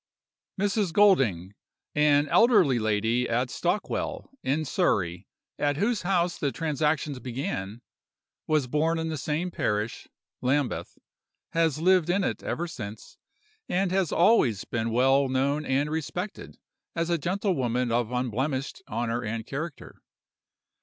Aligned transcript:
"Mrs. 0.59 0.93
Golding, 0.93 1.53
an 1.93 2.27
elderly 2.29 2.79
lady 2.79 3.29
at 3.29 3.51
Stockwell, 3.51 4.31
in 4.41 4.65
Surrey, 4.65 5.27
at 5.59 5.77
whose 5.77 6.01
house 6.01 6.39
the 6.39 6.51
transactions 6.51 7.19
began, 7.19 7.83
was 8.47 8.65
born 8.65 8.97
in 8.97 9.09
the 9.09 9.15
same 9.19 9.51
parish 9.51 10.07
(Lambeth), 10.41 10.97
has 11.51 11.79
lived 11.79 12.09
in 12.09 12.23
it 12.23 12.41
ever 12.41 12.67
since, 12.67 13.19
and 13.69 13.91
has 13.91 14.11
always 14.11 14.65
been 14.65 14.89
well 14.89 15.29
known 15.29 15.63
and 15.65 15.91
respected 15.91 16.57
as 16.95 17.11
a 17.11 17.19
gentlewoman 17.19 17.91
of 17.91 18.11
unblemished 18.11 18.81
honor 18.87 19.23
and 19.23 19.45
character. 19.45 20.01